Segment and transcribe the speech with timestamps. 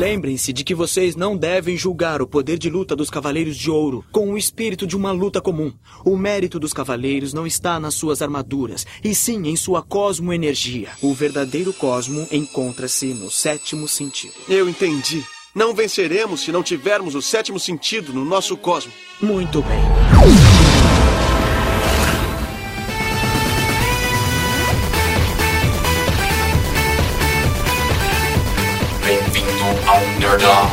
[0.00, 4.02] Lembrem-se de que vocês não devem julgar o poder de luta dos Cavaleiros de Ouro
[4.10, 5.70] com o espírito de uma luta comum.
[6.06, 10.88] O mérito dos Cavaleiros não está nas suas armaduras, e sim em sua cosmoenergia.
[11.02, 14.32] O verdadeiro cosmo encontra-se no sétimo sentido.
[14.48, 15.22] Eu entendi.
[15.54, 18.92] Não venceremos se não tivermos o sétimo sentido no nosso cosmo.
[19.20, 20.79] Muito bem.
[30.18, 30.70] Nerdão.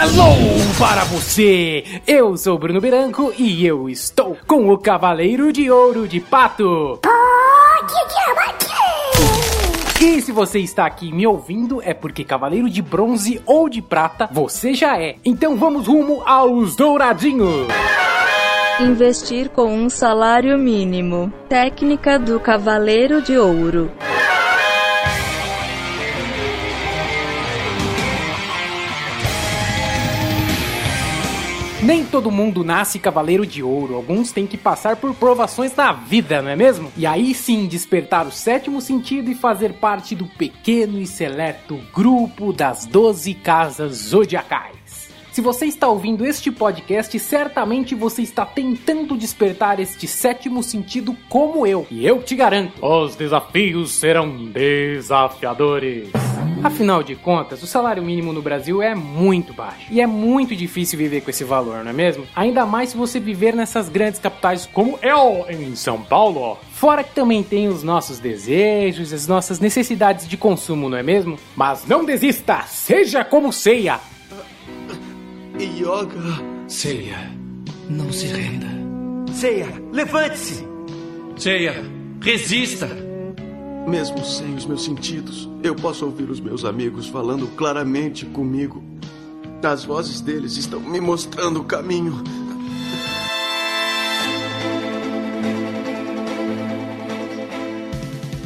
[0.00, 0.36] Hello
[0.78, 1.84] para você!
[2.06, 7.00] Eu sou Bruno Branco e eu estou com o Cavaleiro de Ouro de Pato.
[10.04, 14.28] E se você está aqui me ouvindo, é porque Cavaleiro de Bronze ou de Prata
[14.32, 15.14] você já é.
[15.24, 17.68] Então vamos rumo aos Douradinhos.
[18.80, 21.32] Investir com um salário mínimo.
[21.48, 23.92] Técnica do Cavaleiro de Ouro.
[31.82, 36.40] Nem todo mundo nasce cavaleiro de ouro, alguns têm que passar por provações na vida,
[36.40, 36.92] não é mesmo?
[36.96, 42.52] E aí sim despertar o sétimo sentido e fazer parte do pequeno e seleto grupo
[42.52, 45.10] das 12 casas zodiacais.
[45.32, 51.66] Se você está ouvindo este podcast, certamente você está tentando despertar este sétimo sentido como
[51.66, 51.84] eu.
[51.90, 56.10] E eu te garanto, os desafios serão desafiadores.
[56.64, 59.86] Afinal de contas, o salário mínimo no Brasil é muito baixo.
[59.90, 62.24] E é muito difícil viver com esse valor, não é mesmo?
[62.36, 66.56] Ainda mais se você viver nessas grandes capitais como eu, em São Paulo, ó.
[66.72, 71.36] Fora que também tem os nossos desejos, as nossas necessidades de consumo, não é mesmo?
[71.56, 72.62] Mas não desista!
[72.62, 73.98] Seja como ceia!
[75.58, 76.42] Yoga.
[76.68, 77.30] Ceia,
[77.90, 78.68] não se renda.
[79.32, 80.64] Ceia, levante-se!
[81.36, 81.84] Ceia,
[82.20, 83.11] resista!
[83.86, 88.82] Mesmo sem os meus sentidos, eu posso ouvir os meus amigos falando claramente comigo.
[89.62, 92.22] As vozes deles estão me mostrando o caminho.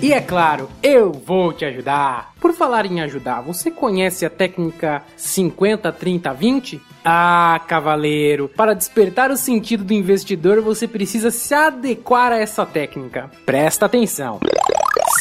[0.03, 2.33] E é claro, eu vou te ajudar.
[2.41, 6.83] Por falar em ajudar, você conhece a técnica 50 30 20?
[7.05, 13.31] Ah, cavaleiro, para despertar o sentido do investidor, você precisa se adequar a essa técnica.
[13.45, 14.39] Presta atenção.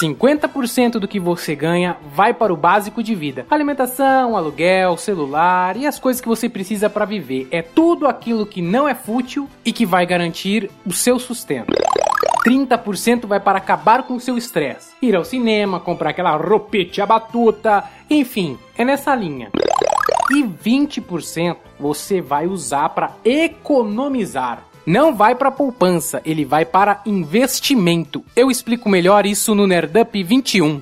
[0.01, 5.85] 50% do que você ganha vai para o básico de vida: alimentação, aluguel, celular e
[5.85, 7.47] as coisas que você precisa para viver.
[7.51, 11.73] É tudo aquilo que não é fútil e que vai garantir o seu sustento.
[12.45, 14.91] 30% vai para acabar com o seu estresse.
[15.01, 19.49] Ir ao cinema, comprar aquela roupete a batuta, enfim, é nessa linha.
[20.31, 24.63] E 20% você vai usar para economizar.
[24.85, 28.23] Não vai para poupança, ele vai para investimento.
[28.35, 30.79] Eu explico melhor isso no Nerdup 21.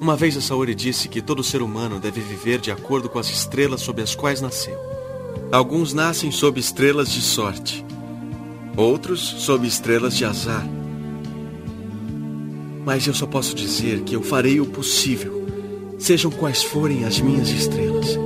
[0.00, 3.30] Uma vez a Saori disse que todo ser humano deve viver de acordo com as
[3.30, 4.76] estrelas sob as quais nasceu.
[5.52, 7.86] Alguns nascem sob estrelas de sorte,
[8.76, 10.66] outros sob estrelas de azar.
[12.84, 15.46] Mas eu só posso dizer que eu farei o possível,
[15.98, 18.25] sejam quais forem as minhas estrelas.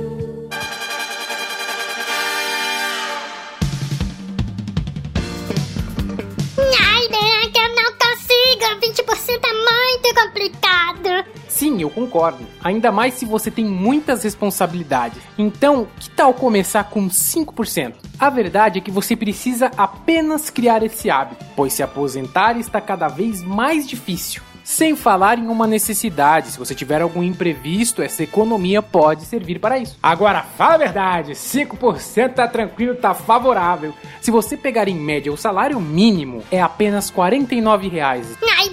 [8.91, 11.25] 20% é muito complicado.
[11.47, 12.45] Sim, eu concordo.
[12.61, 15.21] Ainda mais se você tem muitas responsabilidades.
[15.37, 17.93] Então, que tal começar com 5%?
[18.19, 23.07] A verdade é que você precisa apenas criar esse hábito, pois se aposentar está cada
[23.07, 24.41] vez mais difícil.
[24.63, 29.77] Sem falar em uma necessidade, se você tiver algum imprevisto, essa economia pode servir para
[29.79, 29.97] isso.
[30.01, 33.93] Agora, fala a verdade, 5% tá tranquilo, tá favorável.
[34.21, 38.27] Se você pegar em média o salário mínimo, é apenas 49 reais.
[38.57, 38.69] Ai,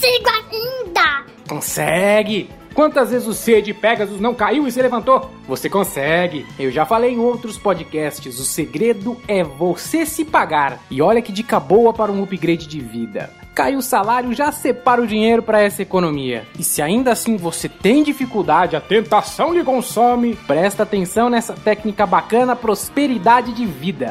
[0.00, 1.24] consigo ainda.
[1.46, 2.50] Consegue!
[2.72, 5.28] Quantas vezes o C de Pegasus não caiu e se levantou?
[5.46, 6.46] Você consegue!
[6.58, 10.78] Eu já falei em outros podcasts, o segredo é você se pagar.
[10.90, 13.30] E olha que dica boa para um upgrade de vida.
[13.54, 16.46] Cai o salário, já separa o dinheiro para essa economia.
[16.58, 22.06] E se ainda assim você tem dificuldade, a tentação lhe consome, presta atenção nessa técnica
[22.06, 24.10] bacana prosperidade de vida.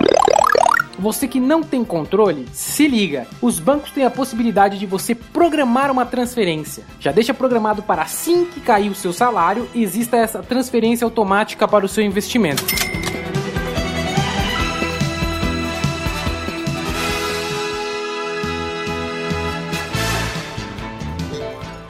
[0.99, 3.25] Você que não tem controle, se liga.
[3.41, 6.83] Os bancos têm a possibilidade de você programar uma transferência.
[6.99, 11.85] Já deixa programado para assim que cair o seu salário, exista essa transferência automática para
[11.85, 12.65] o seu investimento.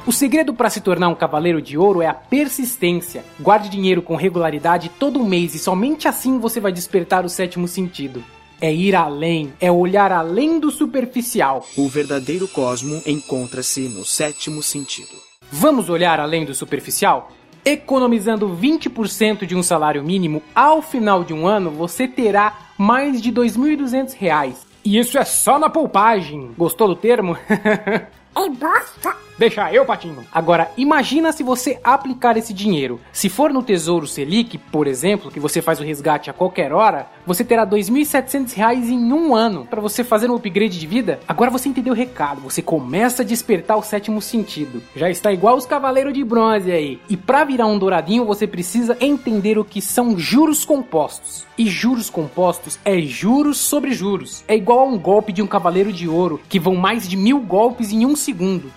[0.05, 3.25] O segredo para se tornar um cavaleiro de ouro é a persistência.
[3.39, 8.23] Guarde dinheiro com regularidade todo mês e somente assim você vai despertar o sétimo sentido.
[8.61, 11.65] É ir além, é olhar além do superficial.
[11.77, 15.15] O verdadeiro cosmo encontra-se no sétimo sentido.
[15.49, 17.31] Vamos olhar além do superficial?
[17.63, 23.31] Economizando 20% de um salário mínimo, ao final de um ano você terá mais de
[23.31, 24.67] 2.200 reais.
[24.83, 26.51] E isso é só na poupagem.
[26.57, 27.37] Gostou do termo?
[28.35, 29.28] É bosta.
[29.39, 30.25] Deixa eu, Patinho.
[30.33, 32.99] Agora, imagina se você aplicar esse dinheiro.
[33.09, 37.07] Se for no Tesouro Selic, por exemplo, que você faz o resgate a qualquer hora,
[37.25, 41.21] você terá 2.700 reais em um ano para você fazer um upgrade de vida.
[41.25, 42.41] Agora você entendeu o recado.
[42.41, 44.83] Você começa a despertar o sétimo sentido.
[44.93, 46.99] Já está igual os Cavaleiros de Bronze aí.
[47.07, 51.47] E para virar um douradinho, você precisa entender o que são juros compostos.
[51.57, 54.43] E juros compostos é juros sobre juros.
[54.49, 57.39] É igual a um golpe de um Cavaleiro de Ouro, que vão mais de mil
[57.39, 58.69] golpes em um segundo.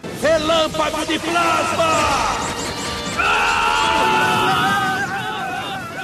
[0.53, 1.85] Relâmpago de plasma!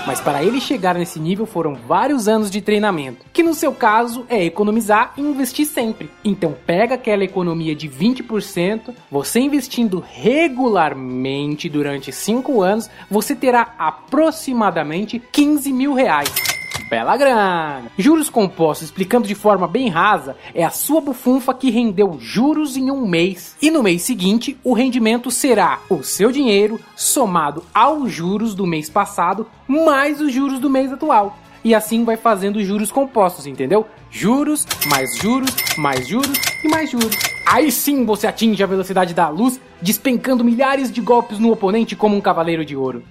[0.06, 4.24] Mas para ele chegar nesse nível foram vários anos de treinamento, que no seu caso
[4.26, 6.10] é economizar e investir sempre.
[6.24, 15.22] Então pega aquela economia de 20%, você investindo regularmente durante 5 anos, você terá aproximadamente
[15.30, 16.57] 15 mil reais.
[16.88, 17.82] Bela grana!
[17.98, 22.90] Juros compostos, explicando de forma bem rasa, é a sua bufunfa que rendeu juros em
[22.90, 23.54] um mês.
[23.60, 28.88] E no mês seguinte, o rendimento será o seu dinheiro somado aos juros do mês
[28.88, 31.36] passado, mais os juros do mês atual.
[31.62, 33.86] E assim vai fazendo juros compostos, entendeu?
[34.10, 37.14] Juros, mais juros, mais juros e mais juros.
[37.44, 42.16] Aí sim você atinge a velocidade da luz, despencando milhares de golpes no oponente como
[42.16, 43.02] um cavaleiro de ouro.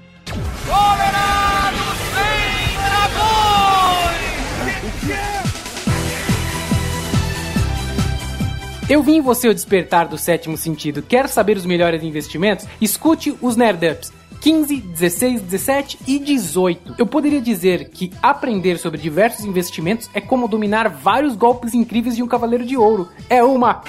[8.90, 11.02] Eu vim em você o despertar do sétimo sentido.
[11.02, 12.66] Quer saber os melhores investimentos?
[12.80, 14.14] Escute os Nerdups.
[14.40, 16.96] 15, 16, 17 e 18.
[16.98, 22.24] Eu poderia dizer que aprender sobre diversos investimentos é como dominar vários golpes incríveis de
[22.24, 23.10] um cavaleiro de ouro.
[23.30, 23.84] É uma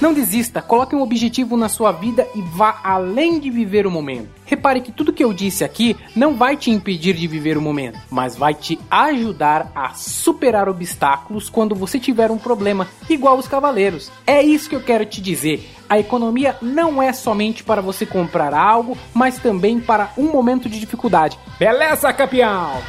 [0.00, 4.30] Não desista, coloque um objetivo na sua vida e vá além de viver o momento.
[4.46, 7.98] Repare que tudo que eu disse aqui não vai te impedir de viver o momento,
[8.10, 14.10] mas vai te ajudar a superar obstáculos quando você tiver um problema, igual os cavaleiros.
[14.26, 15.68] É isso que eu quero te dizer.
[15.86, 20.80] A economia não é somente para você comprar algo, mas também para um momento de
[20.80, 21.38] dificuldade.
[21.58, 22.80] Beleza, campeão?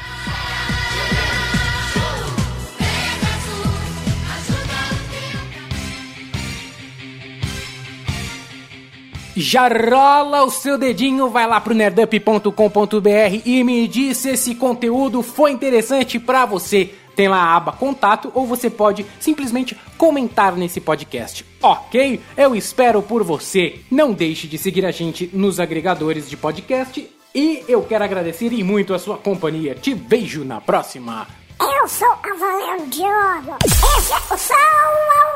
[9.41, 15.23] Já rola o seu dedinho, vai lá pro nerdup.com.br e me diz se esse conteúdo
[15.23, 16.93] foi interessante para você.
[17.15, 21.43] Tem lá a aba contato ou você pode simplesmente comentar nesse podcast.
[21.59, 22.21] Ok?
[22.37, 23.79] Eu espero por você.
[23.89, 28.63] Não deixe de seguir a gente nos agregadores de podcast e eu quero agradecer e
[28.63, 29.73] muito a sua companhia.
[29.73, 31.27] Te vejo na próxima.
[31.59, 33.57] Eu sou o Cavaleiro de Ouro.
[33.65, 35.30] Esse é o Sol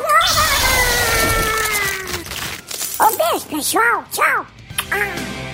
[3.62, 3.80] 学校，
[4.12, 4.24] 学校
[4.92, 5.44] 啊。